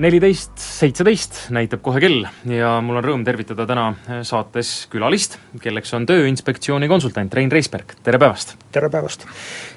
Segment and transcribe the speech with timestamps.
[0.00, 3.90] neliteist seitseteist näitab kohe kell ja mul on rõõm tervitada täna
[4.24, 8.54] saates külalist, kelleks on Tööinspektsiooni konsultant Rein Reisberg, tere päevast!
[8.72, 9.26] tere päevast!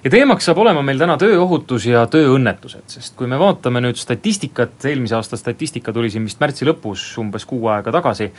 [0.05, 4.77] ja teemaks saab olema meil täna tööohutus ja tööõnnetused, sest kui me vaatame nüüd statistikat,
[4.87, 8.29] eelmise aasta statistika tuli siin vist märtsi lõpus, umbes kuu aega tagasi,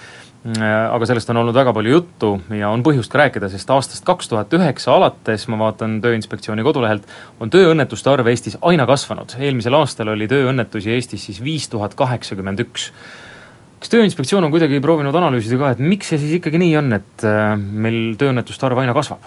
[0.56, 4.30] aga sellest on olnud väga palju juttu ja on põhjust ka rääkida, sest aastast kaks
[4.30, 7.04] tuhat üheksa alates, ma vaatan Tööinspektsiooni kodulehelt,
[7.42, 12.62] on tööõnnetuste arv Eestis aina kasvanud, eelmisel aastal oli tööõnnetusi Eestis siis viis tuhat kaheksakümmend
[12.66, 12.90] üks
[13.80, 17.26] kas Tööinspektsioon on kuidagi proovinud analüüsida ka, et miks see siis ikkagi nii on, et
[17.28, 19.26] äh, meil tööõnnetuste arv aina kasvab?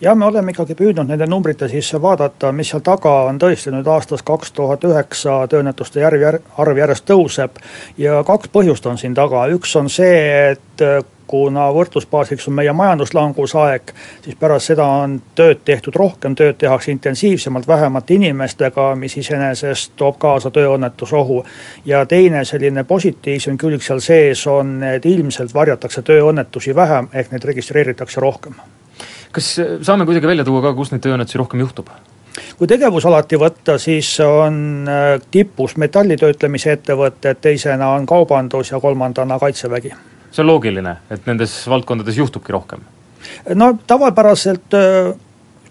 [0.00, 3.88] jah, me oleme ikkagi püüdnud nende numbrite sisse vaadata, mis seal taga on tõesti nüüd
[3.88, 7.60] aastast kaks tuhat üheksa tööõnnetuste järv, arv järjest tõuseb.
[7.98, 12.72] ja kaks põhjust on siin taga, üks on see, et äh, kuna võrdlusbaasiks on meie
[12.76, 13.92] majanduslangusaeg,
[14.24, 20.18] siis pärast seda on tööd tehtud rohkem, tööd tehakse intensiivsemalt, vähemate inimestega, mis iseenesest toob
[20.18, 21.44] kaasa tööõnnetusohu.
[21.84, 27.44] ja teine selline positiivsem külg seal sees on, et ilmselt varjatakse tööõnnetusi vähem, ehk neid
[27.44, 28.54] registreeritakse rohkem
[29.36, 31.90] kas saame kuidagi välja tuua ka, kus neid tööõnnetusi rohkem juhtub?
[32.56, 39.92] kui tegevusalati võtta, siis on äh, tipus metallitöötlemise ettevõtted, teisena on kaubandus ja kolmandana kaitsevägi.
[40.36, 42.84] See on loogiline, et nendes valdkondades juhtubki rohkem?
[43.54, 45.14] no tavapäraselt äh,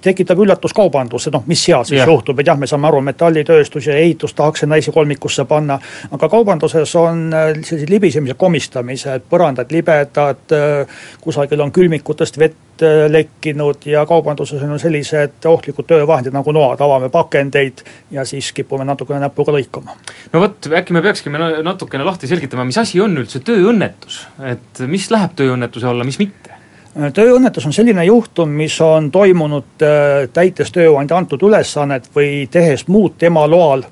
[0.05, 2.09] tekitab üllatuskaubanduse, noh mis seal siis yeah.
[2.09, 5.79] juhtub, et jah, me saame aru, metallitööstus ja ehitus tahaks sinna esikolmikusse panna.
[6.11, 13.05] aga kaubanduses on äh, sellised libisemise komistamised, põrandad libedad, äh, kusagil on külmikutest vett äh,
[13.11, 19.23] lekkinud ja kaubanduses on sellised ohtlikud töövahendid nagu noad, avame pakendeid ja siis kipume natukene
[19.25, 19.97] näpuga lõikama.
[20.33, 25.09] no vot, äkki me peakskime natukene lahti selgitama, mis asi on üldse tööõnnetus, et mis
[25.11, 26.64] läheb tööõnnetuse alla, mis mitte?
[26.95, 33.17] Tööõnnetus on selline juhtum, mis on toimunud äh, täites tööandja antud ülesannet või tehes muud
[33.19, 33.83] tema loal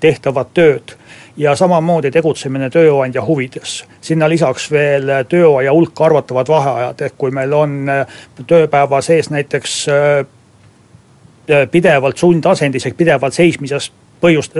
[0.00, 0.94] tehtavat tööd
[1.36, 3.84] ja samamoodi tegutsemine tööandja huvides.
[4.00, 8.06] sinna lisaks veel tööaja hulka arvatavad vaheajad, ehk kui meil on äh,
[8.46, 13.92] tööpäeva sees näiteks äh, pidevalt sundasendis ehk pidevalt seismisest
[14.24, 14.56] põhjust,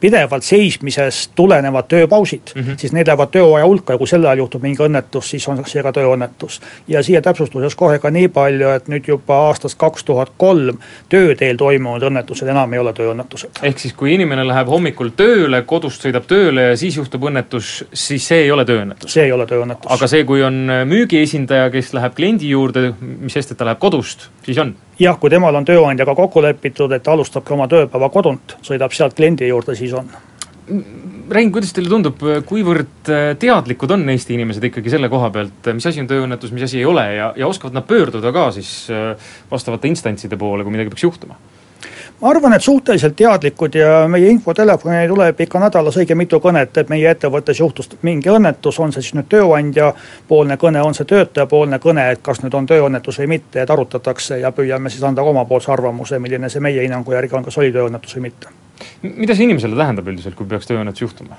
[0.00, 2.78] pidevalt seismisest tulenevad tööpausid mm, -hmm.
[2.80, 5.82] siis need lähevad tööaja hulka ja kui sel ajal juhtub mingi õnnetus, siis on see
[5.82, 6.60] ka tööõnnetus.
[6.88, 11.56] ja siia täpsustuseks kohe ka nii palju, et nüüd juba aastast kaks tuhat kolm tööteel
[11.56, 13.62] toimunud õnnetused enam ei ole tööõnnetused.
[13.62, 18.26] ehk siis, kui inimene läheb hommikul tööle, kodust sõidab tööle ja siis juhtub õnnetus, siis
[18.26, 19.12] see ei ole tööõnnetus?
[19.12, 19.92] see ei ole tööõnnetus.
[19.92, 24.28] aga see, kui on müügiesindaja, kes läheb kliendi juurde, mis sest, et ta läheb kodust,
[24.46, 24.74] siis on?
[24.98, 29.16] Jah, kui temal on tööandjaga kokku lepitud, et ta alustabki oma tööpäeva kodunt, sõidab sealt
[29.16, 30.08] kliendi juurde, siis on.
[31.30, 35.86] Rein, kuidas teile tundub, kuivõrd äh, teadlikud on Eesti inimesed ikkagi selle koha pealt, mis
[35.86, 39.30] asi on tööõnnetus, mis asi ei ole ja, ja oskavad nad pöörduda ka siis äh,
[39.50, 41.38] vastavate instantside poole, kui midagi peaks juhtuma?
[42.20, 46.88] Ma arvan, et suhteliselt teadlikud ja meie infotelefoni tuleb ikka nädalas õige mitu kõnet, et
[46.88, 49.92] meie ettevõttes juhtus mingi õnnetus, on see siis nüüd tööandja
[50.28, 53.70] poolne kõne, on see töötaja poolne kõne, et kas nüüd on tööõnnetus või mitte, et
[53.70, 57.74] arutatakse ja püüame siis anda omapoolse arvamuse, milline see meie hinnangu järgi on, kas oli
[57.74, 58.54] tööõnnetus või mitte.
[59.02, 61.36] mida see inimesele tähendab üldiselt, kui peaks tööõnnetus juhtuma?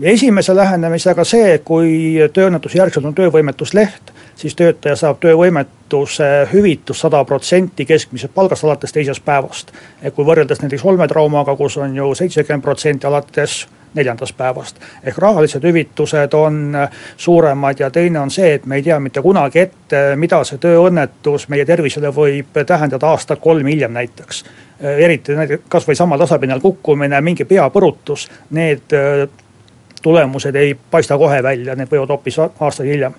[0.00, 7.86] esimese lähenemisega see, kui tööõnnetuse järgselt on töövõimetusleht, siis töötaja saab töövõimetuse hüvitus sada protsenti
[7.88, 9.72] keskmisest palgast alates teisest päevast.
[10.14, 14.76] kui võrreldes näiteks olmetraumaga, kus on ju seitsekümmend protsenti alates neljandast päevast.
[15.04, 16.76] ehk rahalised hüvitused on
[17.16, 21.48] suuremad ja teine on see, et me ei tea mitte kunagi ette, mida see tööõnnetus
[21.48, 24.44] meie tervisele võib tähendada aastat kolm hiljem näiteks.
[24.80, 28.92] eriti näiteks kasvõi samal tasapinnal kukkumine, mingi peapõrutus, need
[30.02, 33.14] tulemused ei paista kohe välja, need võivad hoopis aastaid hiljem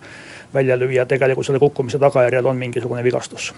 [0.58, 3.52] välja lüüa, tegelikult selle kukkumise tagajärjel on mingisugune vigastus.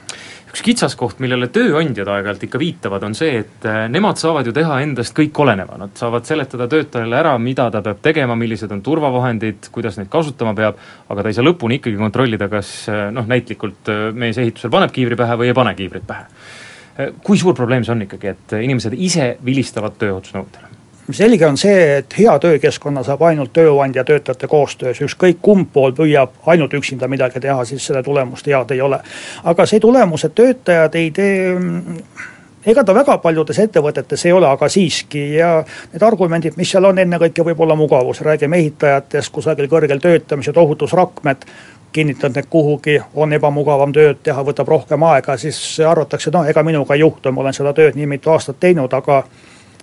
[0.49, 4.79] üks kitsaskoht, millele tööandjad aeg-ajalt ikka viitavad, on see, et äh, nemad saavad ju teha
[4.83, 9.69] endast kõik oleneva, nad saavad seletada töötajale ära, mida ta peab tegema, millised on turvavahendid,
[9.75, 10.79] kuidas neid kasutama peab,
[11.09, 14.95] aga ta ei saa lõpuni ikkagi kontrollida, kas äh, noh, näitlikult äh, mees ehitusel paneb
[14.95, 16.25] kiivri pähe või ei pane kiivrit pähe.
[17.23, 20.68] kui suur probleem see on ikkagi, et inimesed ise vilistavad tööohutusnõudele?
[21.13, 26.35] Selge on see, et hea töökeskkonna saab ainult tööandja töötajate koostöös, ükskõik kumb pool püüab
[26.45, 28.99] ainult üksinda midagi teha, siis selle tulemust head ei ole.
[29.43, 31.55] aga see tulemus, et töötajad ei tee
[32.65, 35.23] ega ta väga paljudes ettevõtetes ei ole, aga siiski.
[35.39, 35.63] Ja
[35.93, 41.45] need argumendid, mis seal on, ennekõike võib-olla mugavus, räägime ehitajatest, kusagil kõrgel töötamised, ohutusrakmed,
[41.91, 46.93] kinnitad need kuhugi, on ebamugavam tööd teha, võtab rohkem aega, siis arvatakse, noh, ega minuga
[46.93, 49.23] ei juhtu, ma olen seda tööd nii mitu aastat teinud, aga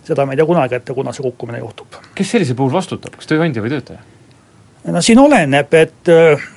[0.06, 1.99] seda me ei tea kunagi ette, kuna see kukkumine juhtub.
[2.14, 3.99] kes sellisel puhul vastutab, kas tööandja või töötaja?
[4.93, 6.49] no siin oleneb, et äh,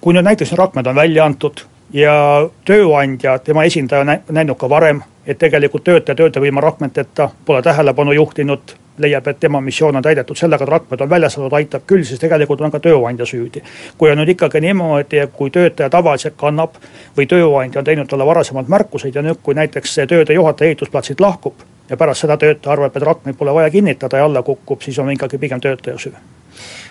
[0.00, 2.14] kui nüüd näiteks rakmed on välja antud ja
[2.64, 8.12] tööandja, tema esindaja on näinud ka varem, et tegelikult töötaja töötab ilma rakmeteta, pole tähelepanu
[8.12, 12.04] juhtinud, leiab, et tema missioon on täidetud sellega, et rakmed on väljas saadud, aitab küll,
[12.06, 13.62] siis tegelikult on ka tööandja süüdi.
[13.98, 16.80] kui on nüüd ikkagi niimoodi, kui töötaja tavaliselt kannab
[17.16, 21.20] või tööandja on teinud talle varasemalt märkuseid ja nüüd, kui näiteks see tööde juhataja ehitusplatsilt
[21.20, 21.54] lahkub
[21.90, 25.10] ja pärast seda töötaja arvab, et rakmeid pole vaja kinnitada ja alla kukub, siis on
[25.12, 26.14] ikkagi pigem töötaja süü.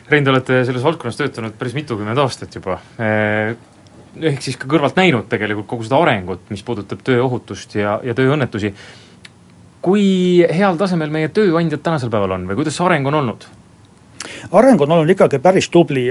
[0.09, 5.25] Rein, te olete selles valdkonnas töötanud päris mitukümmend aastat juba ehk siis ka kõrvalt näinud
[5.29, 8.73] tegelikult kogu seda arengut, mis puudutab tööohutust ja, ja tööõnnetusi
[9.83, 10.05] kui
[10.47, 13.45] heal tasemel meie tööandjad tänasel päeval on või kuidas see areng on olnud?
[14.55, 16.05] areng on olnud ikkagi päris tubli,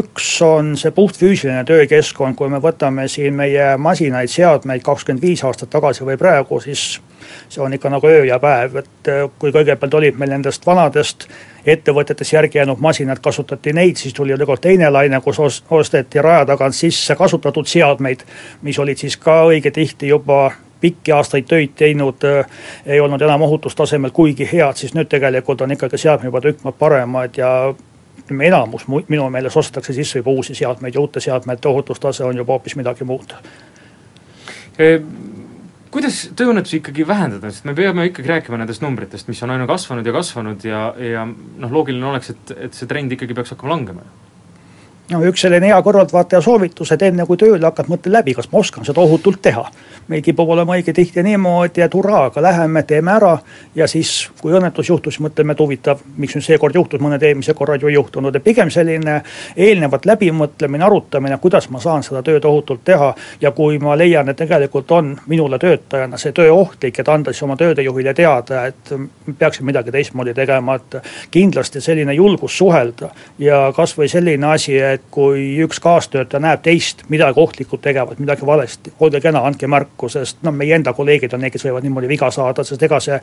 [0.00, 5.68] üks on see puhtfüüsiline töökeskkond, kui me võtame siin meie masinaid, seadmeid kakskümmend viis aastat
[5.74, 7.02] tagasi või praegu, siis
[7.48, 11.28] see on ikka nagu öö ja päev, et äh, kui kõigepealt olid meil nendest vanadest
[11.66, 16.74] ettevõtetes järgi jäänud masinad, kasutati neid, siis tuli tegelikult teine laine, kus osteti raja tagant
[16.74, 18.24] sisse kasutatud seadmeid,
[18.62, 20.50] mis olid siis ka õige tihti juba
[20.82, 22.46] pikki aastaid töid teinud, äh,
[22.86, 26.78] ei olnud enam ohutustasemel kuigi head, siis nüüd tegelikult on ikkagi seadmed juba tükk maad
[26.78, 27.52] paremad ja
[28.18, 32.52] ütleme, enamus minu meelest ostetakse sisse juba uusi seadmeid ja uute seadmete ohutustase on juba
[32.52, 33.34] hoopis midagi muud.
[34.78, 35.00] E
[35.92, 40.06] kuidas tööõnnetusi ikkagi vähendada, sest me peame ikkagi rääkima nendest numbritest, mis on aina kasvanud
[40.08, 44.06] ja kasvanud ja, ja noh, loogiline oleks, et, et see trend ikkagi peaks hakkama langema
[45.20, 48.86] üks selline hea kõrvaltvaataja soovitus, et enne kui tööle hakkad, mõtle läbi, kas ma oskan
[48.86, 49.64] seda ohutult teha.
[50.08, 53.36] Meil kipub olema õige tihti niimoodi, et hurraaga läheme, teeme ära.
[53.74, 57.82] Ja siis, kui õnnetus juhtus, mõtleme, et huvitav, miks nüüd seekord juhtus, mõned eelmised korrad
[57.82, 59.20] ju ei juhtunud, et pigem selline
[59.56, 63.14] eelnevalt läbimõtlemine, arutamine, kuidas ma saan seda tööd ohutult teha.
[63.40, 67.42] ja kui ma leian, et tegelikult on minule töötajana see töö ohtlik, et anda siis
[67.42, 68.92] oma töödejuhile teada, et
[69.38, 70.96] peaksin midagi teistmoodi tegema, et
[71.30, 77.40] kindlasti selline julgus suhelda ja kasvõi selline asi, et kui üks kaastöötaja näeb teist midagi
[77.40, 81.52] ohtlikku tegevat, midagi valesti, olge kena, andke märku, sest noh, meie enda kolleegid on need,
[81.52, 83.18] kes võivad niimoodi viga saada, sest ega see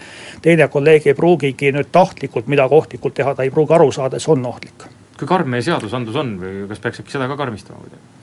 [0.46, 4.26] teine kolleeg ei pruugigi nüüd tahtlikult midagi ohtlikult teha, ta ei pruugi aru saada, et
[4.26, 4.88] see on ohtlik.
[5.20, 8.19] kui karm meie seadusandlus on või kas peaks äkki seda ka karmistama kuidagi?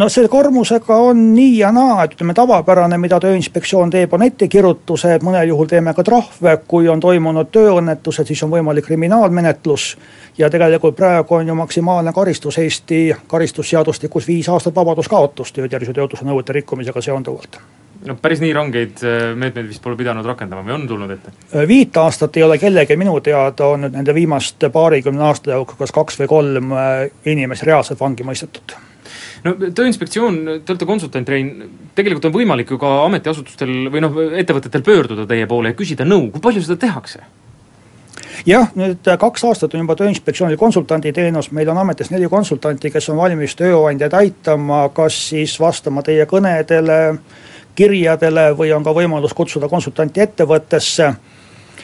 [0.00, 5.26] No selle karmusega on nii ja naa, et ütleme, tavapärane, mida Tööinspektsioon teeb, on ettekirjutused,
[5.26, 9.96] mõnel juhul teeme ka trahve, kui on toimunud tööõnnetused, siis on võimalik kriminaalmenetlus.
[10.38, 16.52] ja tegelikult praegu on ju maksimaalne karistus Eesti karistusseadustikus viis aastat vabaduskaotust töötervishoiu tööohutuse nõuete
[16.52, 17.60] rikkumisega seonduvalt
[18.06, 21.32] no päris nii rangeid äh, meetmeid vist pole pidanud rakendama või on tulnud ette?
[21.52, 25.80] Äh, viit aastat ei ole kellelgi minu teada on nüüd nende viimaste paarikümne aasta jooksul
[25.82, 27.02] kas kaks või kolm äh,
[27.32, 28.76] inimest reaalselt vangi mõistetud
[29.44, 31.52] no Tööinspektsioon, te olete konsultant, Rein,
[31.96, 36.28] tegelikult on võimalik ju ka ametiasutustel või noh, ettevõtetel pöörduda teie poole ja küsida nõu,
[36.32, 37.24] kui palju seda tehakse?
[38.48, 43.20] jah, nüüd kaks aastat on juba Tööinspektsioonil konsultanditeenus, meil on ametis neli konsultanti, kes on
[43.20, 47.00] valmis tööandjaid aitama, kas siis vastama teie kõnedele,
[47.74, 51.12] kirjadele või on ka võimalus kutsuda konsultanti ettevõttesse.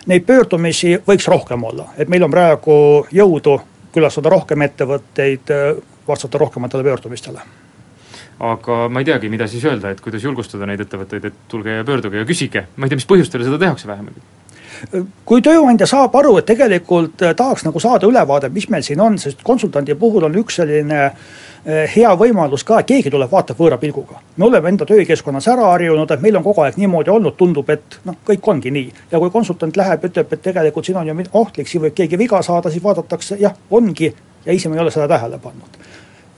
[0.06, 3.56] Neid pöördumisi võiks rohkem olla, et meil on praegu jõudu
[3.94, 5.50] külastada rohkem ettevõtteid
[6.08, 7.40] vastata rohkematele pöördumistele.
[8.38, 11.84] Aga ma ei teagi, mida siis öelda, et kuidas julgustada neid ettevõtteid, et tulge ja
[11.84, 14.20] pöörduge ja küsige, ma ei tea, mis põhjustel seda tehakse vähemalt.
[15.24, 19.16] Kui tööandja saab aru, et tegelikult äh, tahaks nagu saada ülevaade, mis meil siin on,
[19.19, 23.79] sest konsultandi puhul on üks selline äh, hea võimalus ka, et keegi tuleb, vaatab võõra
[23.82, 24.20] pilguga.
[24.37, 27.99] me oleme enda töökeskkonnas ära harjunud, et meil on kogu aeg niimoodi olnud, tundub, et
[28.05, 28.93] noh, kõik ongi nii.
[29.11, 32.43] ja kui konsultant läheb, ütleb, et tegelikult siin on ju ohtlik, siin võib keegi viga
[32.43, 34.15] saada, siis vaadatakse, jah, ongi
[34.46, 35.81] ja ise me ei ole seda tähele pannud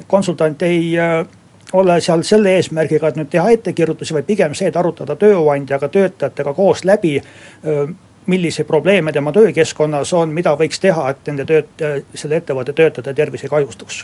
[0.07, 1.27] konsultant ei äh,
[1.73, 6.55] ole seal selle eesmärgiga, et nüüd teha ettekirjutusi, vaid pigem see, et arutada tööandjaga, töötajatega
[6.57, 7.89] koos läbi äh,
[8.29, 13.45] milliseid probleeme tema töökeskkonnas on, mida võiks teha, et nende tööt-, selle ettevõtte töötajate tervis
[13.45, 14.03] ei kahjustuks.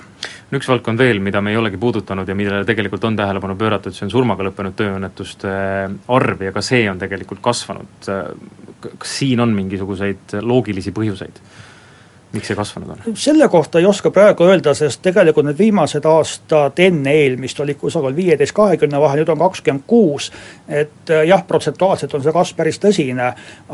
[0.50, 3.97] no üks valdkond veel, mida me ei olegi puudutanud ja millele tegelikult on tähelepanu pööratud,
[3.97, 5.52] see on surmaga lõppenud tööõnnetuste
[6.19, 8.11] arv ja ka see on tegelikult kasvanud.
[8.99, 11.40] kas siin on mingisuguseid loogilisi põhjuseid?
[12.34, 13.16] Miks see kasvanud on?
[13.16, 18.16] selle kohta ei oska praegu öelda, sest tegelikult need viimased aastad enne eelmist olid kusagil
[18.16, 20.30] viieteist, kahekümne vahel, nüüd on kakskümmend kuus.
[20.68, 23.32] et äh, jah, protsentuaalselt on see kasv päris tõsine,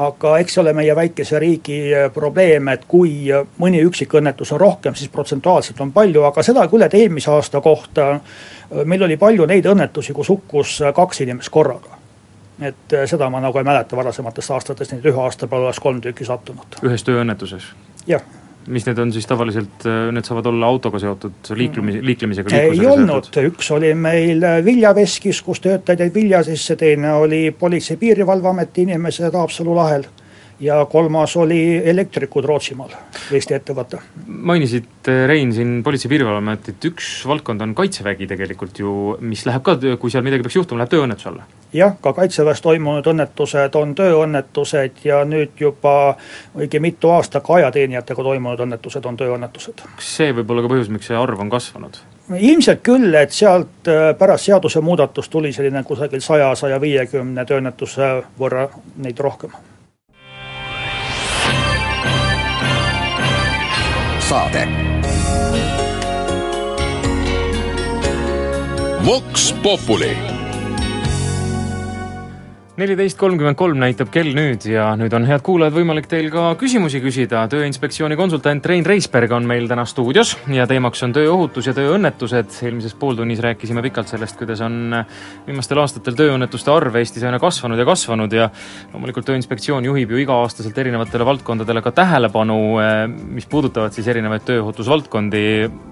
[0.08, 4.52] aga eks see ole meie väikese riigi äh, probleem, et kui äh, mõni üksik õnnetus
[4.56, 8.12] on rohkem, siis protsentuaalselt on palju, aga seda küll, et eelmise aasta kohta
[8.84, 11.98] meil oli palju neid õnnetusi, kus hukkus kaks inimest korraga
[12.60, 16.00] et seda ma nagu ei mäleta varasematest aastatest, nii et ühe aasta peale oleks kolm
[16.04, 16.76] tükki sattunud.
[16.84, 17.72] ühes tööõnnetuses?
[18.06, 18.22] jah
[18.66, 22.60] mis need on siis tavaliselt, need saavad olla autoga seotud liiklemise, liiklemisega?
[22.60, 29.36] ei olnud, üks oli meil viljaveskis, kus töötajad jäid vilja sisse, teine oli Politsei-Piirivalveameti inimesed
[29.36, 30.08] Haapsalu lahel
[30.60, 32.90] ja kolmas oli elektrikud Rootsimaal,
[33.32, 33.98] Eesti ettevõte.
[34.26, 40.10] mainisid, eh, Rein, siin Politsei-Piirivalveametit, üks valdkond on Kaitsevägi tegelikult ju, mis läheb ka, kui
[40.10, 41.46] seal midagi peaks juhtuma, läheb tööõnnetuse alla?
[41.72, 46.16] jah, ka Kaitseväes toimunud õnnetused on tööõnnetused ja nüüd juba
[46.56, 49.84] õige mitu aastat ka ajateenijatega toimunud õnnetused on tööõnnetused.
[49.96, 51.98] kas see võib olla ka põhjus, miks see arv on kasvanud?
[52.36, 58.68] ilmselt küll, et sealt eh, pärast seadusemuudatust tuli selline kusagil saja, saja viiekümne tööõnnetuse võrra
[58.96, 59.56] neid rohkem
[64.30, 64.68] saade.
[69.02, 70.29] Vox Populi
[72.80, 77.02] neliteist kolmkümmend kolm näitab kell nüüd ja nüüd on, head kuulajad, võimalik teil ka küsimusi
[77.04, 77.42] küsida.
[77.52, 82.54] tööinspektsiooni konsultant Rein Reisberg on meil täna stuudios ja teemaks on tööohutus ja tööõnnetused.
[82.64, 84.94] eelmises pooltunnis rääkisime pikalt sellest, kuidas on
[85.46, 88.48] viimastel aastatel tööõnnetuste arv Eestis aina kasvanud ja kasvanud ja
[88.94, 92.56] loomulikult Tööinspektsioon juhib ju iga-aastaselt erinevatele valdkondadele ka tähelepanu,
[93.36, 95.44] mis puudutavad siis erinevaid tööohutusvaldkondi.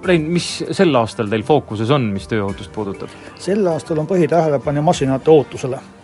[0.09, 3.13] Rein, mis sel aastal teil fookuses on, mis tööohutust puudutab?
[3.37, 5.98] sel aastal on põhitähelepanu masinate ohutusele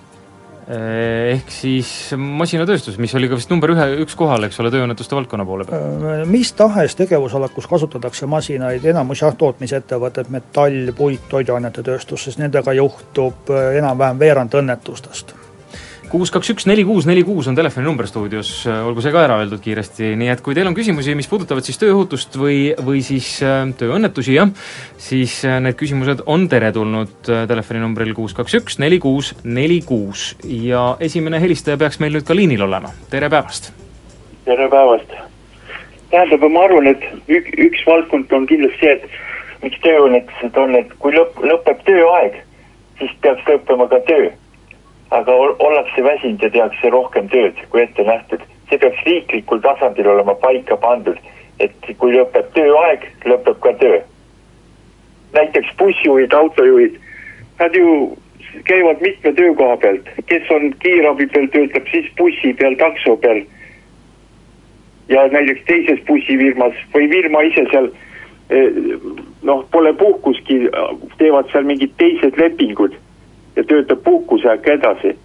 [0.69, 5.47] ehk siis masinatööstus, mis oli ka vist number ühe, üks kohal, eks ole, tööõnnetuste valdkonna
[5.49, 5.85] poole peal?
[6.15, 12.41] Äh, mis tahes tegevusala, kus kasutatakse masinaid, enamus jah, tootmisettevõtted, metall, puit, toiduainete tööstus, sest
[12.41, 15.37] nendega juhtub äh, enam-vähem veerand õnnetustest
[16.15, 19.59] kuus, kaks, üks, neli, kuus, neli, kuus on telefoninumber stuudios, olgu see ka ära öeldud
[19.65, 23.65] kiiresti, nii et kui teil on küsimusi, mis puudutavad siis tööohutust või, või siis äh,
[23.81, 24.53] tööõnnetusi, jah,
[25.01, 30.29] siis äh, need küsimused on teretulnud äh, telefoninumbril kuus, kaks, üks, neli, kuus, neli, kuus.
[30.47, 33.73] Ja esimene helistaja peaks meil nüüd ka liinil olema, tere päevast!
[34.47, 35.19] tere päevast!
[36.15, 40.95] tähendab, ma arvan, et ük, üks valdkond on kindlasti see, et miks tööõnnetused on, et
[41.03, 42.39] kui lõpp, lõpeb tööaeg,
[43.03, 44.31] siis peaks lõppema ka töö
[45.11, 48.41] aga ollakse väsinud ja tehakse rohkem tööd kui ette nähtud.
[48.69, 51.19] see peaks riiklikul tasandil olema paika pandud,
[51.61, 54.01] et kui lõpeb tööaeg, lõpeb ka töö.
[55.33, 56.99] näiteks bussijuhid, autojuhid,
[57.59, 58.17] nad ju
[58.65, 63.45] käivad mitme töökoha pealt, kes on kiirabi peal, töötab siis bussi peal, takso peal.
[65.09, 67.91] ja näiteks teises bussifirmas või firma ise seal
[68.51, 68.71] eh,
[69.43, 70.63] noh, pole puhkuski,
[71.19, 72.97] teevad seal mingid teised lepingud
[73.57, 75.17] ja töötab puhkuseaeg edasi.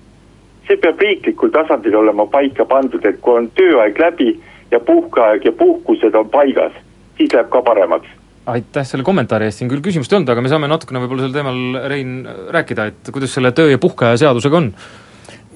[0.68, 4.40] see peab riiklikul tasandil olema paika pandud, et kui on tööaeg läbi
[4.72, 6.74] ja puhkeaeg ja puhkused on paigas,
[7.18, 8.20] siis läheb ka paremaks
[8.50, 11.36] aitäh selle kommentaari eest, siin küll küsimust ei olnud, aga me saame natukene võib-olla sel
[11.36, 11.60] teemal,
[11.92, 12.16] Rein,
[12.56, 14.72] rääkida, et kuidas selle töö- ja puhkeaja seadusega on?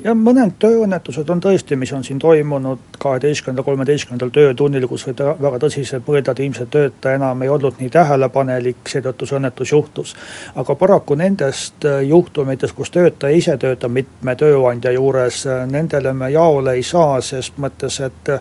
[0.03, 5.61] Ja mõned tööõnnetused on tõesti, mis on siin toimunud kaheteistkümnendal, kolmeteistkümnendal töötunnil, kus võib väga
[5.63, 10.15] tõsiselt mõelda, et ilmselt töötaja enam ei olnud nii tähelepanelik, seetõttu see õnnetus juhtus.
[10.55, 16.31] aga paraku nendest äh, juhtumitest, kus töötaja ise töötab mitme tööandja juures, äh, nendele me
[16.31, 18.33] jaole ei saa, sest mõttes, et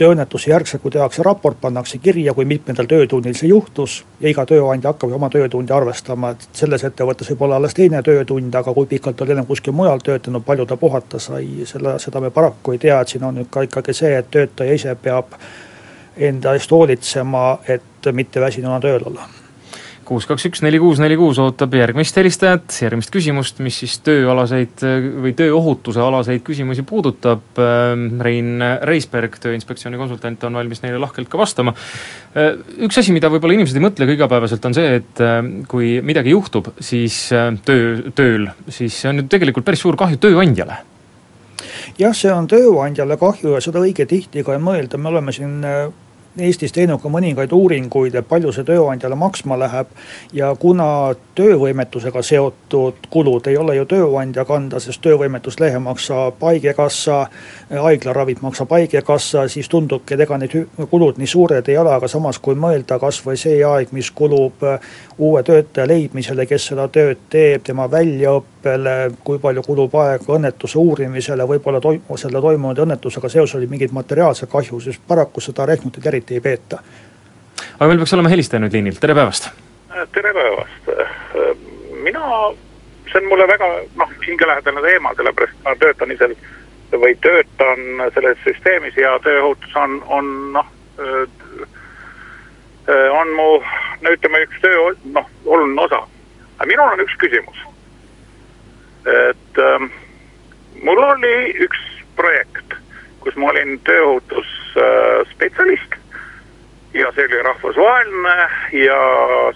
[0.00, 4.94] tööõnnetuse järgselt, kui tehakse raport, pannakse kirja, kui mitmendal töötunnil see juhtus ja iga tööandja
[4.94, 9.20] hakkab oma töötundi arvestama, et selles ettevõttes võib olla alles teine töötund, aga kui pikalt
[9.20, 13.00] oli ennem kuskil mujal töötanud, palju ta puhata sai, selle, seda me paraku ei tea,
[13.00, 15.36] et siin on nüüd ka ikkagi see, et töötaja ise peab
[16.16, 19.28] enda eest hoolitsema, et mitte väsinuna tööl olla
[20.10, 24.82] kuus, kaks, üks, neli, kuus, neli, kuus ootab järgmist helistajat, järgmist küsimust, mis siis tööalaseid
[25.22, 27.44] või tööohutuse alaseid küsimusi puudutab.
[27.62, 28.58] Ähm, Rein
[28.90, 31.76] Reisberg, Tööinspektsiooni konsultant, on valmis neile lahkelt ka vastama.
[32.34, 35.40] Äh, üks asi, mida võib-olla inimesed ei mõtle ka igapäevaselt, on see, et äh,
[35.70, 40.18] kui midagi juhtub, siis äh, töö, tööl, siis see on ju tegelikult päris suur kahju
[40.22, 40.82] tööandjale
[42.00, 45.60] jah, see on tööandjale kahju ja seda õige tihti ka ei mõelda, me oleme siin
[46.38, 49.88] Eestis teinud ka mõningaid uuringuid, et palju see tööandjale maksma läheb.
[50.32, 57.26] ja kuna töövõimetusega seotud kulud ei ole ju tööandja kanda, sest töövõimetuslehe maksab haigekassa,
[57.70, 60.54] haiglaravid maksab haigekassa, siis tundubki, et ega need
[60.90, 64.62] kulud nii suured ei ole, aga samas kui mõelda kasvõi see aeg, mis kulub
[65.18, 71.48] uue töötaja leidmisele, kes seda tööd teeb, tema väljaõppele, kui palju kulub aega õnnetuse uurimisele,
[71.48, 76.38] võib-olla toim-, selle toimunud õnnetusega seoses oli mingit materiaalset kahju, siis paraku seda rehnutit eriti
[76.38, 76.80] ei peeta.
[77.78, 79.50] aga meil peaks olema helistaja nüüd liinil, tere päevast!
[80.14, 80.90] tere päevast,
[82.04, 82.24] mina,
[83.10, 83.68] see on mulle väga
[84.00, 86.30] noh, hingelähedane teema, sellepärast ma töötan ise
[86.92, 87.80] või töötan
[88.14, 90.68] selles süsteemis ja tööohutus on, on noh,
[92.90, 93.62] Äh, on mu,
[94.00, 96.00] no ütleme, üks töö, noh, oluline osa.
[96.58, 97.58] aga minul on üks küsimus.
[99.06, 99.84] et ähm,
[100.84, 101.36] mul oli
[101.66, 101.80] üks
[102.16, 102.68] projekt,
[103.20, 105.92] kus ma olin tööohutusspetsialist
[106.94, 109.00] ja see oli rahvusvaheline ja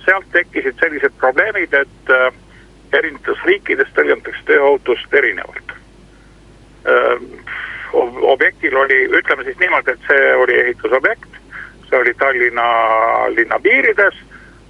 [0.04, 2.32] sealt tekkisid sellised probleemid, et äh,
[2.92, 5.74] erinevates riikides tõlgendatakse tööohutust erinevalt.
[6.86, 7.24] Äh,
[8.34, 11.40] objektil oli, ütleme siis niimoodi, et see oli ehitusobjekt,
[11.88, 12.68] see oli Tallinna
[13.34, 14.16] linna piirides,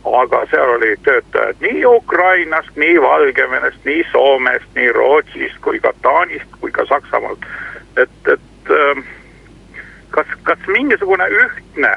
[0.04, 6.58] aga seal olid töötajad nii Ukrainast, nii Valgevenest, nii Soomest, nii Rootsist kui ka Taanist
[6.60, 7.46] kui ka Saksamaalt.
[7.96, 9.04] et, et äh,
[10.10, 11.96] kas, kas mingisugune ühtne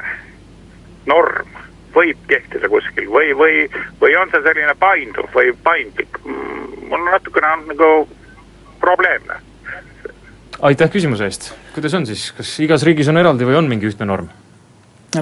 [1.08, 1.48] norm
[1.94, 3.66] võib kehtida kuskil või, või,
[4.00, 6.20] või on see selline painduv või paindlik?
[6.24, 7.92] Mm, mul natukene on nagu
[8.80, 9.40] probleemne.
[10.62, 14.08] aitäh küsimuse eest, kuidas on siis, kas igas riigis on eraldi või on mingi ühtne
[14.08, 14.30] norm?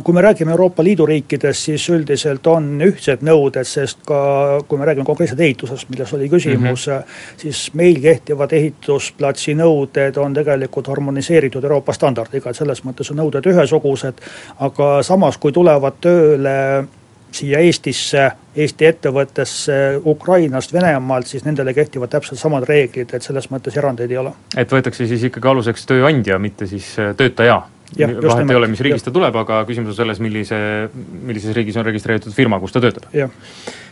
[0.02, 4.18] Kui me räägime Euroopa Liidu riikidest, siis üldiselt on ühtsed nõuded, sest ka
[4.66, 7.38] kui me räägime konkreetselt ehitusest, milles oli küsimus mm, -hmm.
[7.42, 13.46] siis meil kehtivad ehitusplatsi nõuded on tegelikult harmoniseeritud Euroopa standardiga, et selles mõttes on nõuded
[13.46, 14.14] ühesugused.
[14.58, 16.84] aga samas, kui tulevad tööle
[17.30, 23.76] siia Eestisse, Eesti ettevõttesse Ukrainast, Venemaalt, siis nendele kehtivad täpselt samad reeglid, et selles mõttes
[23.76, 24.32] erandeid ei ole.
[24.56, 27.62] et võetakse siis ikkagi aluseks tööandja, mitte siis töötaja?
[27.94, 30.58] Vahet ei ole, mis riigist ta tuleb, aga küsimus on selles, millise,
[30.94, 33.10] millises riigis on registreeritud firma, kus ta töötab.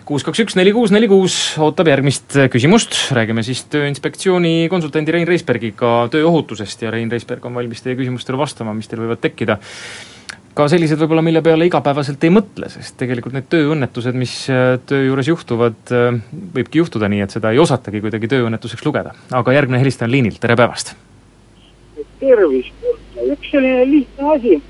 [0.04, 5.28] kuus, kaks, üks, neli, kuus, neli, kuus ootab järgmist küsimust, räägime siis Tööinspektsiooni konsultandi Rein
[5.28, 9.60] Reisbergiga tööohutusest ja Rein Reisberg on valmis teie küsimustele vastama, mis teil võivad tekkida
[10.54, 15.08] ka sellised võib-olla, mille peale igapäevaselt ei mõtle, sest tegelikult need tööõnnetused, mis äh, töö
[15.08, 16.20] juures juhtuvad, äh,
[16.54, 19.16] võibki juhtuda nii, et seda ei osatagi kuidagi tööõnnetuseks lugeda.
[19.34, 20.94] aga järgmine helistaja on liinil, tere päevast!
[22.24, 22.86] Tervist,
[23.24, 24.62] üks selline lihtne asi,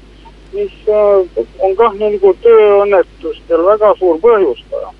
[0.54, 4.92] mis äh, on kah nagu tööõnnetustel väga suur põhjustaja.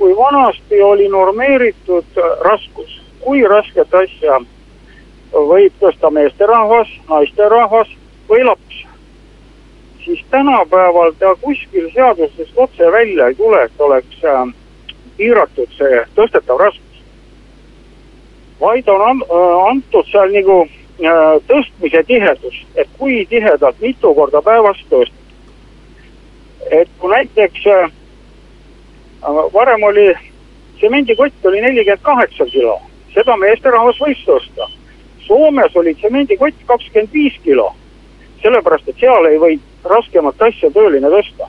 [0.00, 4.40] kui vanasti oli normeeritud äh, raskus, kui rasket asja
[5.32, 7.90] võib tõsta meesterahvas, naisterahvas
[8.28, 8.84] või laps,
[10.04, 14.46] siis tänapäeval ta kuskil seadustest otse välja ei tule, et oleks äh,
[15.16, 16.86] piiratud see tõstetav raskus.
[18.60, 19.22] vaid on
[19.70, 20.66] antud seal nagu
[21.48, 25.14] tõstmise tihedus, et kui tihedalt, mitu korda päevas tõsta.
[26.70, 27.90] et kui näiteks äh,
[29.52, 30.14] varem oli
[30.76, 32.80] tsemendikott oli nelikümmend kaheksa kilo,
[33.14, 34.68] seda meesterahvas võis tõsta.
[35.26, 37.72] Soomes oli tsemendikott kakskümmend viis kilo,
[38.42, 41.48] sellepärast et seal ei või raskemat asja tööline tõsta.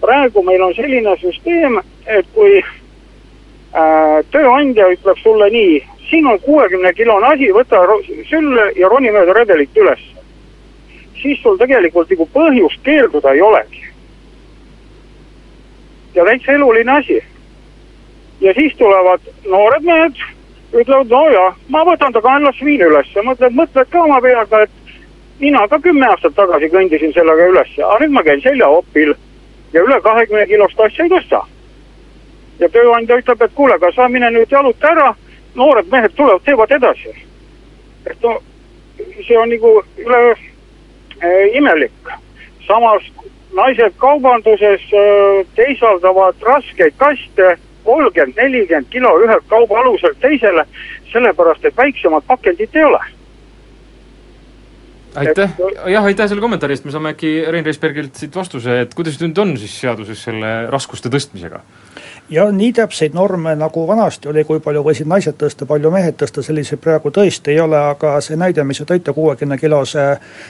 [0.00, 2.81] praegu meil on selline süsteem, et kui äh,
[3.72, 5.76] tööandja ütleb sulle nii,
[6.10, 7.80] siin on kuuekümne kilone asi, võta
[8.28, 10.00] sülle ja roni mööda redelit üles.
[11.22, 13.82] siis sul tegelikult nagu põhjust keelduda ei olegi.
[16.14, 17.22] ja täitsa eluline asi.
[18.40, 20.20] ja siis tulevad noored mehed,
[20.72, 24.70] ütlevad, no jah, ma võtan ta kaenlas viin üles, mõtled, mõtled ka oma peaga, et
[25.40, 29.14] mina ka kümme aastat tagasi kõndisin sellega üles, aga nüüd ma käin seljaopil
[29.72, 31.42] ja üle kahekümne kilost asja ei tõsta.
[32.60, 35.12] Ja tööandja ütleb, et kuule, aga sa mine nüüd jaluta ära
[35.54, 37.14] noored mehed tulevad, teevad edasi.
[38.06, 38.38] et no
[39.26, 42.12] see on nagu üle äh, imelik.
[42.66, 43.02] samas
[43.52, 50.64] naised kaubanduses äh, teisaldavad raskeid kaste kolmkümmend, nelikümmend kilo ühelt kaubaaluselt teisele,
[51.12, 53.00] sellepärast et väiksemat pakendit ei ole
[55.14, 55.50] aitäh,
[55.86, 59.38] jah, aitäh selle kommentaari eest, me saame äkki Rein Reisbergilt siit vastuse, et kuidas nüüd
[59.42, 61.62] on siis seaduses selle raskuste tõstmisega?
[62.30, 66.42] Ja nii täpseid norme, nagu vanasti oli, kui palju võisid naised tõsta, palju mehed tõsta,
[66.44, 70.04] selliseid praegu tõesti ei ole, aga see näide, mis te tõite kuuekümne kilose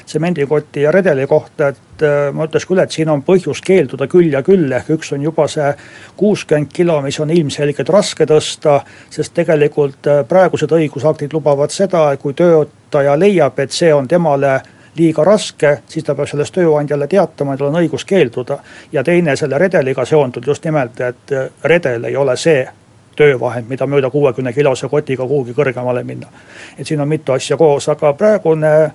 [0.07, 4.33] tsemendikoti ja redeli kohta, et äh, ma ütleks küll, et siin on põhjust keelduda küll
[4.33, 5.73] ja küll, ehk üks on juba see
[6.21, 8.81] kuuskümmend kilo, mis on ilmselgelt raske tõsta,
[9.11, 14.61] sest tegelikult äh, praegused õigusaktid lubavad seda, kui töötaja leiab, et see on temale
[14.96, 18.59] liiga raske, siis ta peab sellest tööandjale teatama, tal on õigus keelduda.
[18.92, 21.33] ja teine selle redeliga seondub just nimelt, et
[21.64, 22.66] redel ei ole see
[23.16, 26.26] töövahend, mida mööda kuuekümne kilose kotiga kuhugi kõrgemale minna.
[26.78, 28.92] et siin on mitu asja koos, aga praegune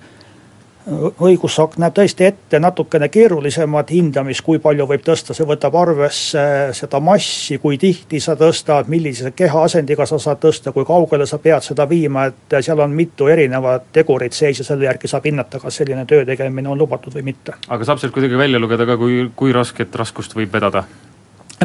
[1.20, 6.44] õigusakt näeb tõesti ette natukene keerulisemat hindamist, kui palju võib tõsta, see võtab arvesse
[6.76, 11.66] seda massi, kui tihti sa tõstad, millise kehaasendiga sa saad tõsta, kui kaugele sa pead
[11.66, 15.82] seda viima, et seal on mitu erinevat tegurit sees ja selle järgi saab hinnata, kas
[15.82, 17.58] selline töö tegemine on lubatud või mitte.
[17.68, 20.84] aga saab sealt kuidagi välja lugeda ka, kui, kui rasket raskust võib vedada?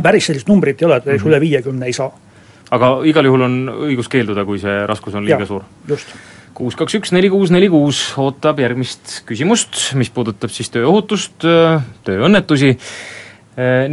[0.03, 1.27] päris sellist numbrit ei ole, et mm -hmm.
[1.27, 2.11] üle viiekümne ei saa.
[2.71, 3.57] aga igal juhul on
[3.87, 5.63] õigus keelduda, kui see raskus on liiga ja, suur?
[5.87, 6.07] just
[6.53, 11.45] kuus, kaks, üks, neli, kuus, neli, kuus ootab järgmist küsimust, mis puudutab siis tööohutust,
[12.07, 12.75] tööõnnetusi.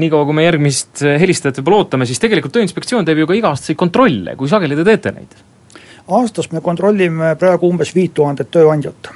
[0.00, 4.36] niikaua, kui me järgmist helistajat võib-olla ootame, siis tegelikult Tööinspektsioon teeb ju ka iga-aastaseid kontrolle,
[4.36, 5.34] kui sageli te teete neid?
[6.10, 9.10] aastas me kontrollime praegu umbes viit tuhandet tööandjat.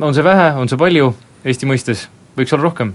[0.00, 1.12] on see vähe, on see palju
[1.44, 2.06] Eesti mõistes,
[2.38, 2.94] võiks olla rohkem?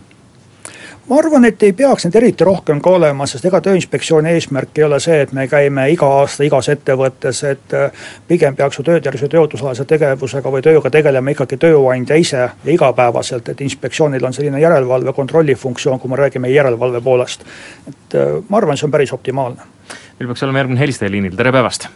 [1.10, 4.86] Ma arvan, et ei peaks neid eriti rohkem ka olema, sest ega Tööinspektsiooni eesmärk ei
[4.88, 9.32] ole see, et me käime iga aasta igas ettevõttes, et äh, pigem peaks ju töötervishoiu
[9.32, 15.16] tööohutusalase tegevusega või tööga tegelema ikkagi tööandja ise ja igapäevaselt, et inspektsioonil on selline järelevalve,
[15.16, 17.48] kontrolli funktsioon, kui me räägime järelevalve poolest.
[17.88, 19.72] et äh, ma arvan, see on päris optimaalne.
[20.20, 21.88] meil peaks olema järgmine helistaja liinil, tere päevast!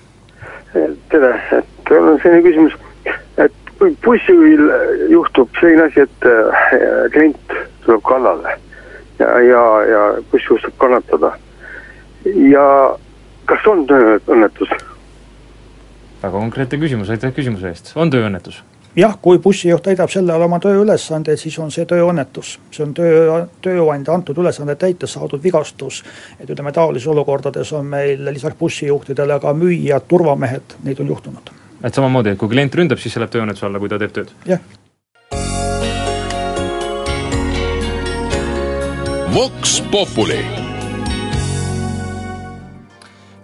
[1.12, 2.80] tere, et mul on selline küsimus,
[3.44, 4.68] et kui bussijuhil
[5.12, 6.68] juhtub selline asi, et äh,
[7.12, 8.60] klient tuleb kallale
[9.22, 11.36] ja, ja, ja bussijuht saab kannatada
[12.26, 12.66] ja
[13.50, 14.74] kas on tööõnnetus?
[16.22, 18.62] väga konkreetne küsimus, aitäh küsimuse eest, on tööõnnetus?
[18.96, 22.58] jah, kui bussijuht täidab selle all oma tööülesande, siis on see tööõnnetus.
[22.72, 26.04] see on töö, tööandja antud ülesande täites saadud vigastus.
[26.40, 31.52] et ütleme, taolises olukordades on meil lisaks bussijuhtidele ka müüjad, turvamehed, neid on juhtunud.
[31.84, 34.36] et samamoodi, et kui klient ründab, siis see läheb tööõnnetuse alla, kui ta teeb tööd?
[34.46, 34.60] jah.
[39.32, 40.61] Vox Populi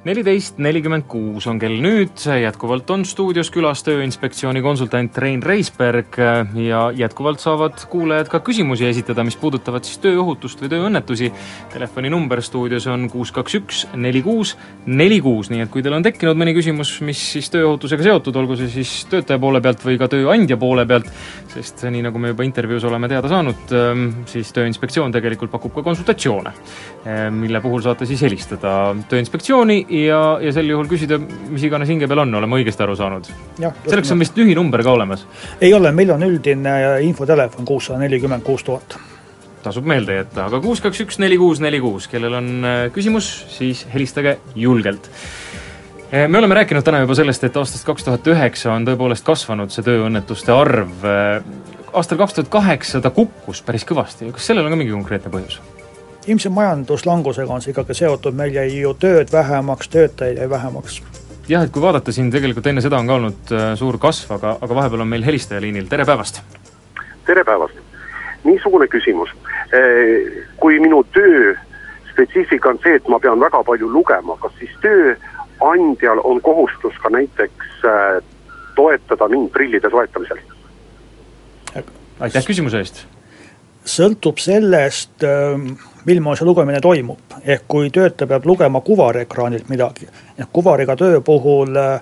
[0.07, 6.15] neliteist nelikümmend kuus on kell nüüd, jätkuvalt on stuudios külas Tööinspektsiooni konsultant Rein Reisberg.
[6.63, 11.31] Ja jätkuvalt saavad kuulajad ka küsimusi esitada, mis puudutavad siis tööohutust või tööõnnetusi.
[11.73, 16.05] telefoninumber stuudios on kuus, kaks, üks, neli, kuus, neli, kuus, nii et kui teil on
[16.05, 20.07] tekkinud mõni küsimus, mis siis tööohutusega seotud, olgu see siis töötaja poole pealt või ka
[20.11, 21.11] tööandja poole pealt,
[21.51, 23.75] sest nii, nagu me juba intervjuus oleme teada saanud,
[24.31, 26.53] siis Tööinspektsioon tegelikult pakub ka konsultatsioone,
[27.35, 32.23] mille puhul saate siis helistada Tööinspektsiooni ja, ja sel juhul küsida, mis iganes hinge peal
[32.23, 33.29] on, oleme õigesti aru saanud?
[33.57, 35.25] selleks on vist lühinumber ka olemas?
[35.61, 38.97] ei ole, meil on üldine infotelefon kuussada nelikümmend kuus tuhat.
[39.63, 43.29] tasub meelde jätta, aga kuus, kaks, üks, neli, kuus, neli, kuus, kellel on äh, küsimus,
[43.53, 48.73] siis helistage julgelt äh, me oleme rääkinud täna juba sellest, et aastast kaks tuhat üheksa
[48.75, 50.93] on tõepoolest kasvanud see tööõnnetuste arv.
[51.05, 51.41] Äh,
[51.97, 55.61] aastal kaks tuhat kaheksa ta kukkus päris kõvasti, kas sellel on ka mingi konkreetne põhjus?
[56.27, 61.01] Ilmse majanduslangusega on see ikkagi seotud, meil jäi ju tööd vähemaks, töötajaid jäi vähemaks.
[61.47, 64.57] jah, et kui vaadata siin tegelikult enne seda on ka olnud äh, suur kasv, aga,
[64.61, 66.41] aga vahepeal on meil helistaja liinil, tere päevast!
[67.25, 67.79] tere päevast!
[68.43, 69.31] niisugune küsimus,
[69.71, 71.55] äh, kui minu töö
[72.11, 77.13] spetsiifika on see, et ma pean väga palju lugema, kas siis tööandjal on kohustus ka
[77.13, 78.23] näiteks äh,
[78.75, 80.43] toetada mind prillide soetamisel?
[82.19, 83.05] aitäh küsimuse eest!
[83.87, 85.73] Sõltub sellest, ähm,
[86.05, 87.19] mil moel see lugemine toimub.
[87.43, 92.01] ehk kui töötaja peab lugema kuvarekraanilt midagi, ehk kuvariga töö puhul äh,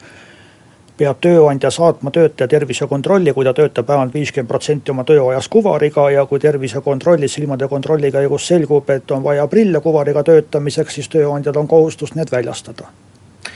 [0.97, 6.25] peab tööandja saatma töötaja tervisekontrolli, kui ta töötab vähemalt viiskümmend protsenti oma tööajast kuvariga ja
[6.25, 11.67] kui tervisekontrollis, silmade kontrolli käigus selgub, et on vaja prille kuvariga töötamiseks, siis tööandjal on
[11.67, 12.87] kohustus need väljastada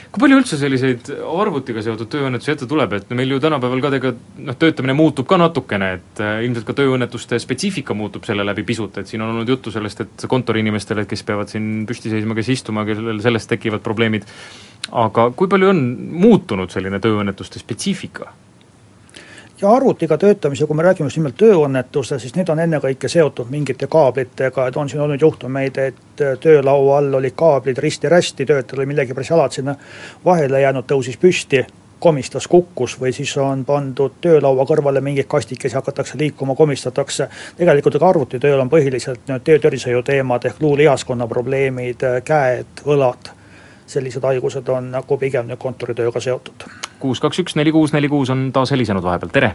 [0.10, 4.41] kui palju üldse selliseid arvutiga seotud tööõnnetusi ette tuleb, et meil ju tänapäeval ka tegelikult
[4.48, 8.98] noh, töötamine muutub ka natukene, et äh, ilmselt ka tööõnnetuste spetsiifika muutub selle läbi pisut,
[8.98, 12.88] et siin on olnud juttu sellest, et kontoriinimestele, kes peavad siin püsti seisma, kes istuma,
[12.89, 14.26] kellel sellest tekivad probleemid,
[14.98, 15.84] aga kui palju on
[16.26, 18.34] muutunud selline tööõnnetuste spetsiifika?
[19.62, 23.88] Ja arvutiga töötamise, kui me räägime just nimelt tööõnnetusest, siis need on ennekõike seotud mingite
[23.91, 29.36] kaablitega, et on siin olnud juhtumeid, et töölaua all olid kaablid risti-rästi, töötajal oli millegipärast
[29.36, 29.76] jalad sinna
[30.26, 31.65] vahele jäänud, tõusis püsti,
[32.00, 37.28] komistas, kukkus või siis on pandud töölaua kõrvale mingeid kastikesi, hakatakse liikuma, komistatakse.
[37.58, 43.34] tegelikult aga arvutitööl on põhiliselt need töötervishoiu teemad ehk luulihaskonna probleemid, käed, õlad
[43.89, 46.65] sellised haigused on nagu pigem nüüd kontoritööga seotud.
[46.99, 49.54] kuus, kaks, üks, neli, kuus, neli, kuus on taas helisenud vahepeal, tere!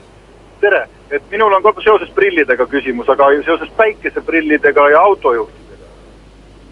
[0.60, 5.90] tere, et minul on ka seoses prillidega küsimus, aga seoses päikeseprillidega ja autojuhtidega.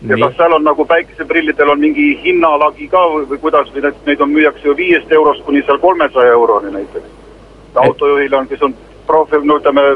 [0.09, 4.01] ja kas seal on nagu päikeseprillidel on mingi hinnalagi ka või, või kuidas, või neid,
[4.07, 7.13] neid on, müüakse ju viiest eurost kuni seal kolmesaja euroni näiteks.
[7.87, 8.75] autojuhil on, kes on
[9.07, 9.87] profil, no ütleme,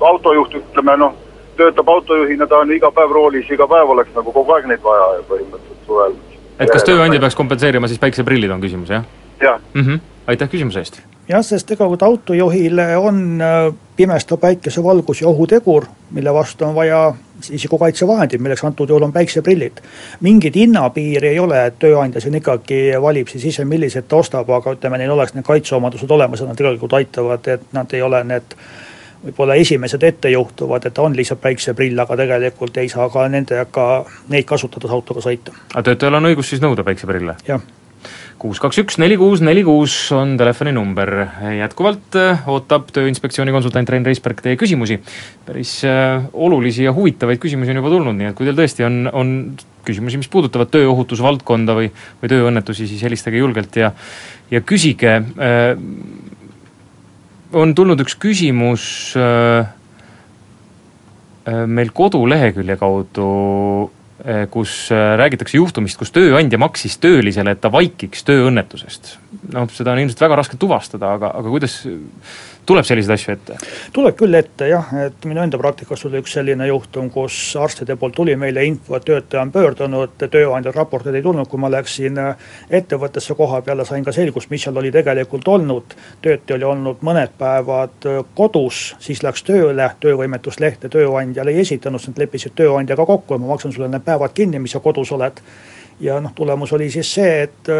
[0.00, 1.16] autojuht, ütleme noh,
[1.56, 5.12] töötab autojuhina, ta on iga päev roolis, iga päev oleks nagu kogu aeg neid vaja
[5.16, 6.18] ja põhimõtteliselt suvel
[6.58, 9.04] et kas tööandja peaks kompenseerima siis päikseprillid, on küsimus, jah?
[9.40, 10.00] jah mm -hmm..
[10.26, 11.00] aitäh küsimuse eest.
[11.28, 17.14] jah, sest tegelikult autojuhile on äh, pimestav päikesevalgus ja ohutegur, mille vastu on vaja
[17.50, 19.72] isikukaitsevahendid, milleks antud juhul on päikseprillid.
[20.20, 24.72] mingit hinnapiiri ei ole, et tööandja siin ikkagi valib siis ise, millised ta ostab, aga
[24.72, 28.56] ütleme, neil oleks need kaitseomadused olemas ja nad tegelikult aitavad, et nad ei ole need
[29.24, 33.88] võib-olla esimesed ette juhtuvad, et on lihtsalt päikseprill, aga tegelikult ei saa ka nendega,
[34.32, 35.56] neid kasutades autoga sõita.
[35.72, 37.36] aga töötajal on õigus siis nõuda päikseprille?
[37.48, 37.64] jah
[38.40, 41.12] kuus, kaks, üks, neli, kuus, neli, kuus on telefoninumber.
[41.56, 44.98] jätkuvalt äh, ootab Tööinspektsiooni konsultant Rein Reisberg teie küsimusi.
[45.46, 49.06] päris äh, olulisi ja huvitavaid küsimusi on juba tulnud, nii et kui teil tõesti on,
[49.12, 49.32] on
[49.86, 53.92] küsimusi, mis puudutavad tööohutusvaldkonda või, või tööõnnetusi, siis helistage julgelt ja,
[54.50, 55.20] ja küsige.
[57.56, 58.86] On tulnud üks küsimus
[61.66, 63.28] meil kodulehekülje kaudu
[64.50, 69.16] kus räägitakse juhtumist, kus tööandja maksis töölisele, et ta vaikiks tööõnnetusest.
[69.52, 71.76] noh, seda on ilmselt väga raske tuvastada, aga, aga kuidas
[72.66, 73.56] tuleb selliseid asju ette?
[73.94, 78.16] tuleb küll ette jah, et minu enda praktikas oli üks selline juhtum, kus arstide poolt
[78.16, 82.18] tuli meile info, et töötaja on pöördunud, tööandjal raporteid ei tulnud, kui ma läksin
[82.80, 85.96] ettevõttesse koha peale, sain ka selgust, mis seal oli tegelikult olnud.
[86.22, 92.24] töötaja oli olnud mõned päevad kodus, siis läks tööle, töövõimetuslehte tööandjale ei esitanud, siis nad
[92.24, 95.40] leppisid tööandjaga kokku, ma maksan sulle need päevad kinni, mis sa kodus oled.
[96.00, 97.70] ja noh, tulemus oli siis see, et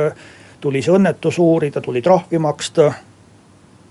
[0.60, 2.92] tuli see õnnetus uurida, tuli trahvi maksta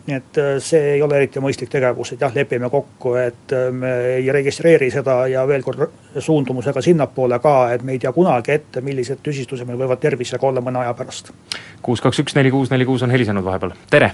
[0.06, 3.72] nii et äh, see ei ole eriti mõistlik tegevus, et jah, lepime kokku, et äh,
[3.74, 5.88] me ei registreeri seda ja veel kord
[6.22, 10.62] suundumusega sinnapoole ka, et me ei tea kunagi ette, millised tüsistused meil võivad tervisega olla
[10.62, 11.34] mõne aja pärast.
[11.82, 14.12] kuus, kaks, üks, neli, kuus, neli, kuus on helisenud vahepeal, tere.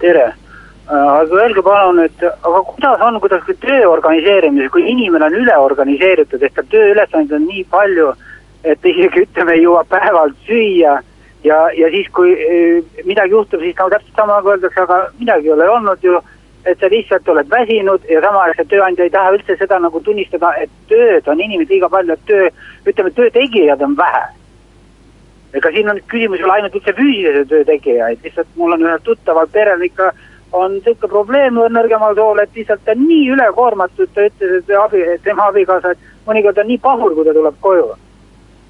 [0.00, 5.36] tere, äh, aga öelge palun, et aga kuidas on, kuidas töö organiseerimisel, kui inimene on
[5.42, 8.14] üle organiseeritud, ehk tal tööülesandeid on nii palju,
[8.64, 10.96] et isegi ütleme, ei jõua päevalt süüa
[11.46, 15.54] ja, ja siis, kui eh, midagi juhtub, siis nagu täpselt sama öeldakse, aga midagi ei
[15.54, 16.20] ole olnud ju,
[16.66, 20.72] et sa lihtsalt oled väsinud ja samaaegselt tööandja ei taha üldse seda nagu tunnistada, et
[20.90, 22.48] tööd on inimesed liiga palju, et töö,
[22.90, 24.24] ütleme, töö tegijaid on vähe.
[25.56, 29.04] ega siin on küsimus ei ole ainult üldse füüsilise töö tegijaid, lihtsalt mul on ühel
[29.04, 30.10] tuttaval perel ikka
[30.52, 35.04] on niisugune probleem nõrgemal sool, et lihtsalt ta on nii ülekoormatud, ta ütles, et abi,
[35.24, 37.94] tema abikaasa, et mõnikord on nii pahur, kui ta tuleb koju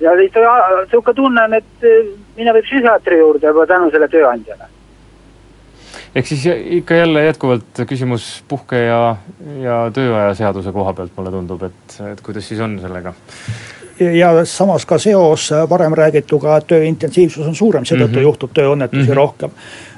[0.00, 4.68] ja siis niisugune tunne on, et eh, mine või psühhiaatri juurde juba tänu selle tööandjale.
[6.14, 6.46] ehk siis
[6.80, 9.16] ikka jälle jätkuvalt küsimus puhke- ja,
[9.62, 13.14] ja tööaja seaduse koha pealt, mulle tundub, et, et kuidas siis on sellega?
[14.00, 18.28] ja samas ka seos varem räägituga, et töö intensiivsus on suurem, seetõttu mm -hmm.
[18.28, 19.16] juhtub tööõnnetusi mm -hmm.
[19.16, 19.50] rohkem.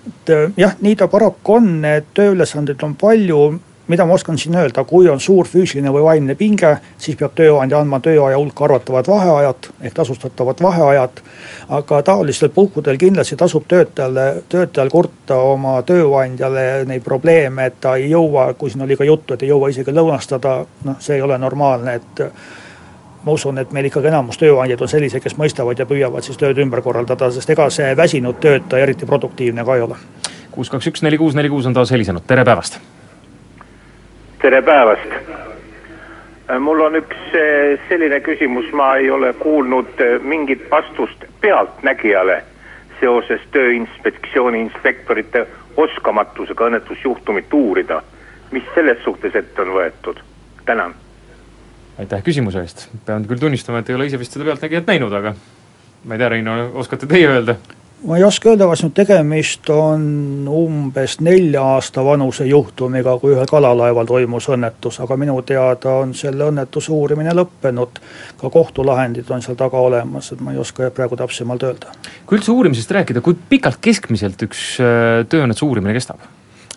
[0.06, 4.57] et eh, jah, nii ta paraku on, et tööülesandeid on palju, mida ma oskan siin
[4.57, 9.09] öelda, kui on suur füüsiline või vaimne pinge, siis peab tööandja andma tööaja hulka arvatavad
[9.09, 11.22] vaheajad ehk tasustatavad vaheajad.
[11.68, 18.11] aga taolistel puhkudel kindlasti tasub töötajale, töötajal kurta oma tööandjale neid probleeme, et ta ei
[18.11, 21.38] jõua, kui siin oli ka juttu, et ei jõua isegi lõunastada, noh, see ei ole
[21.38, 22.22] normaalne, et
[23.24, 26.59] ma usun, et meil ikkagi enamus tööandjaid on sellised, kes mõistavad ja püüavad siis tööd
[26.59, 29.96] ümber korraldada, sest ega see väsinud töötaja eriti produktiivne ka ei ole.
[30.51, 32.81] kuus, kaks, üks, neli, kuus, neli, kuus on taas helisenud, tere päevast
[34.38, 35.14] tere päevast!
[36.61, 42.38] mul on üks eh, selline küsimus, ma ei ole kuulnud eh, mingit vastust pealtnägijale
[43.01, 45.44] seoses Tööinspektsiooni inspektorite
[45.77, 48.03] oskamatusega õnnetusjuhtumit uurida.
[48.51, 50.22] mis selles suhtes ette on võetud?
[50.64, 50.94] tänan.
[51.98, 55.35] aitäh küsimuse eest, pean küll tunnistama, et ei ole ise vist seda Pealtnägijat näinud, aga
[56.05, 57.59] ma ei tea, Reino, oskate teie öelda?
[58.06, 63.48] Ma ei oska öelda, kas nüüd tegemist on umbes nelja aasta vanuse juhtumiga, kui ühel
[63.50, 68.00] kalalaeval toimus õnnetus, aga minu teada on selle õnnetuse uurimine lõppenud.
[68.38, 71.94] ka kohtulahendid on seal taga olemas, et ma ei oska praegu täpsemalt öelda.
[72.26, 76.22] kui üldse uurimisest rääkida, kui pikalt keskmiselt üks äh, tööõnnetuse uurimine kestab?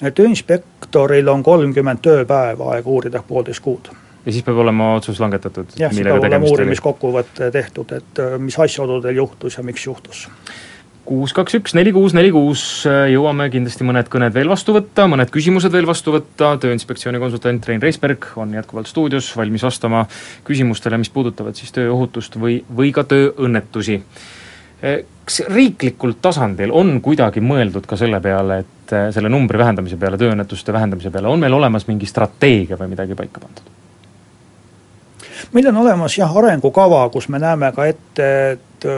[0.01, 3.91] tööinspektoril on kolmkümmend tööpäeva aega uurida, poolteist kuud
[4.25, 5.77] ja siis peab olema otsus langetatud?
[5.77, 10.25] jah, siis peab olema uurimiskokkuvõte tehtud, et äh, mis asjaoludel juhtus ja miks juhtus
[11.11, 12.61] kuus, kaks, üks, neli, kuus, neli, kuus,
[13.11, 17.81] jõuame kindlasti mõned kõned veel vastu võtta, mõned küsimused veel vastu võtta, Tööinspektsiooni konsultant Rein
[17.83, 20.05] Reisberg on jätkuvalt stuudios, valmis vastama
[20.47, 23.97] küsimustele, mis puudutavad siis tööohutust või, või ka tööõnnetusi.
[25.25, 30.73] kas riiklikul tasandil on kuidagi mõeldud ka selle peale, et selle numbri vähendamise peale, tööõnnetuste
[30.73, 33.67] vähendamise peale, on meil olemas mingi strateegia või midagi paika pandud?
[35.51, 38.89] meil on olemas jah, arengukava, kus me näeme ka ette, et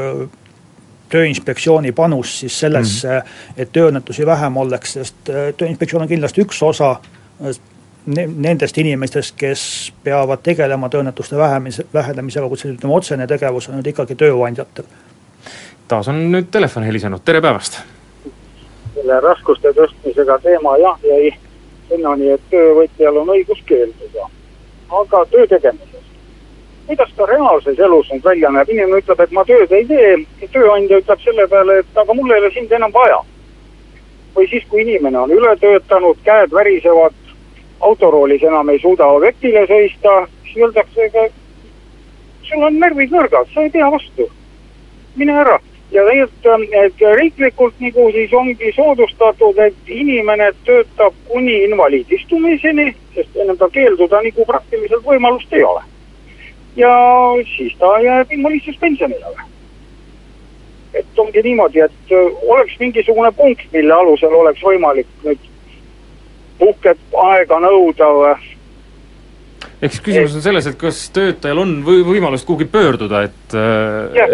[1.13, 3.61] tööinspektsiooni panus siis sellesse mm, -hmm.
[3.61, 7.55] et tööõnnetusi vähem oleks, sest äh, tööinspektsioon on kindlasti üks osa äh,
[8.05, 13.87] nendest inimestest, kes peavad tegelema tööõnnetuste vähemise, vähendamisega, kuid see ütleme, otsene tegevus on nüüd
[13.93, 14.89] ikkagi tööandjatel.
[15.87, 17.81] taas on nüüd telefon helisenud, tere päevast!
[18.93, 21.31] selle raskuste tõstmisega teema jah, jäi
[21.89, 24.29] sinnani, et töövõtjal on õigus keelduda.
[24.89, 25.92] aga töö tegemisel
[26.87, 30.15] kuidas ta reaalses elus nüüd välja näeb, inimene ütleb, et ma tööd ei tee,
[30.51, 33.21] tööandja ütleb selle peale, et aga mul ei ole sind enam vaja.
[34.35, 37.13] või siis, kui inimene on üle töötanud, käed värisevad,
[37.85, 40.15] autoroolis enam ei suuda objektile seista,
[40.47, 41.27] siis öeldakse, ega
[42.47, 44.29] sul on närvid nõrgad, sa ei pea vastu.
[45.15, 45.59] mine ära
[45.91, 53.69] ja tegelikult riiklikult nagu siis ongi soodustatud, et inimene töötab kuni invaliidistumiseni, sest ennem tal
[53.69, 55.92] keelduda nagu praktiliselt võimalust ei ole
[56.75, 56.93] ja
[57.55, 59.49] siis ta jääb ilma lihtsalt pensionile või?
[60.93, 65.51] et ongi niimoodi, et äh, oleks mingisugune punkt, mille alusel oleks võimalik nüüd
[66.59, 68.33] puhket aega nõuda või
[69.83, 73.55] ehk siis küsimus on selles, et kas töötajal on või võimalust kuhugi pöörduda, et,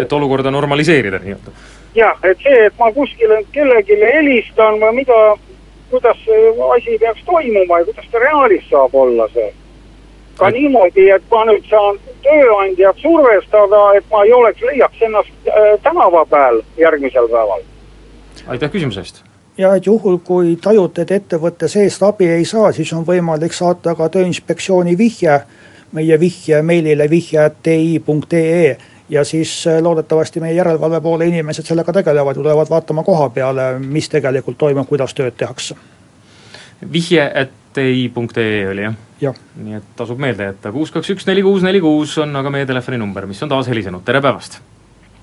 [0.04, 1.54] et olukorda normaliseerida nii-öelda?
[1.94, 5.18] jah, et see, et ma kuskile kellelegi helistan või mida,
[5.90, 9.48] kuidas see asi peaks toimuma ja kuidas ta reaalis saab olla see.
[10.40, 10.58] Ka et...
[10.58, 16.24] niimoodi, et ma nüüd saan tööandjat survestada, et ma ei oleks, leiaks ennast äh, tänava
[16.30, 17.66] peal järgmisel päeval.
[18.46, 19.24] aitäh küsimuse eest
[19.60, 23.94] ja et juhul, kui tajute, et ettevõtte seest abi ei saa, siis on võimalik saata
[23.94, 25.42] ka Tööinspektsiooni vihje
[25.92, 28.76] meie vihje meilile vihje.ti.ee
[29.10, 34.08] ja siis äh, loodetavasti meie järelevalve poole inimesed sellega tegelevad, tulevad vaatama koha peale, mis
[34.08, 35.74] tegelikult toimub, kuidas tööd tehakse.
[36.92, 39.34] vihje et ei.ee oli jah ja.?
[39.56, 42.66] nii et tasub meelde jätta, kuus, kaks, üks, neli, kuus, neli, kuus on aga meie
[42.66, 44.60] telefoninumber, mis on taas helisenud, tere päevast!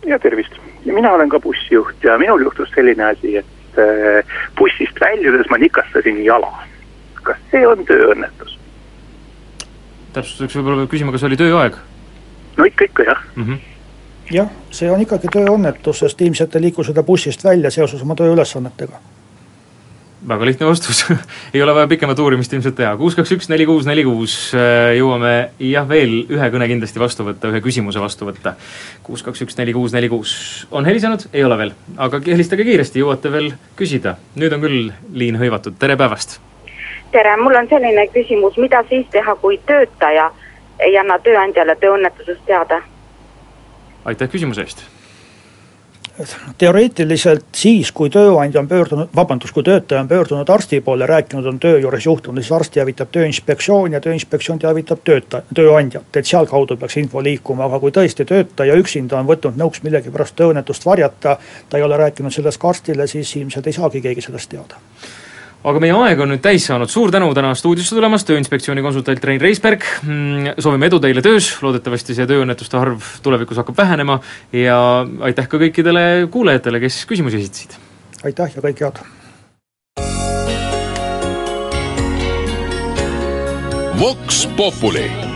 [0.07, 4.23] ja tervist, mina olen ka bussijuht ja minul juhtus selline asi, et Äh,
[4.57, 6.49] bussist väljudes ma nikastasin jala.
[7.21, 8.55] kas see on tööõnnetus?
[10.15, 11.77] täpsustuseks võib-olla peab küsima, kas oli tööaeg?
[12.57, 13.43] no ikka, ikka jah mm.
[13.43, 13.59] -hmm.
[14.33, 18.97] jah, see on ikkagi tööõnnetus, sest ilmselt te liikusite bussist välja seoses oma tööülesannetega
[20.27, 21.05] väga lihtne vastus.
[21.53, 24.95] Ei ole vaja pikemat uurimist ilmselt teha, kuus, kaks, üks, neli, kuus, neli, kuus, äh,
[24.97, 28.55] jõuame jah, veel ühe kõne kindlasti vastu võtta, ühe küsimuse vastu võtta.
[29.03, 30.33] kuus, kaks, üks, neli, kuus, neli, kuus,
[30.71, 34.17] on helisenud, ei ole veel, aga helistage kiiresti, jõuate veel küsida.
[34.35, 36.39] nüüd on küll liin hõivatud, tere päevast!
[37.11, 40.31] tere, mul on selline küsimus, mida siis teha, kui töötaja
[40.79, 42.81] ei anna tööandjale tööõnnetusest teada?
[44.05, 44.96] aitäh küsimuse eest
[46.57, 51.59] teoreetiliselt siis, kui tööandja on pöördunud, vabandust, kui töötaja on pöördunud arsti poole, rääkinud on
[51.59, 56.97] töö juures juhtunud, siis arst teavitab Tööinspektsioon ja Tööinspektsioon teavitab töötaja, tööandjat, et sealkaudu peaks
[56.97, 61.37] info liikuma, aga kui tõesti töötaja üksinda on võtnud nõuks millegipärast tööõnnetust varjata,
[61.69, 64.81] ta ei ole rääkinud sellest ka arstile, siis ilmselt ei saagi keegi sellest teada
[65.63, 69.41] aga meie aeg on nüüd täis saanud, suur tänu täna stuudiosse tulemast, Tööinspektsiooni konsultant Rein
[69.41, 69.85] Reisberg.
[70.05, 74.19] Mm, soovime edu teile töös, loodetavasti see tööõnnetuste arv tulevikus hakkab vähenema
[74.55, 74.79] ja
[75.27, 77.77] aitäh ka kõikidele kuulajatele, kes küsimusi esitasid.
[78.23, 79.05] aitäh ja kõike head.
[83.97, 85.26] Vox Populi